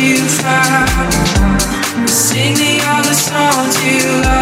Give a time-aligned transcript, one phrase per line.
[0.00, 1.60] you found.
[2.08, 2.80] Sing the
[3.14, 4.39] songs you love.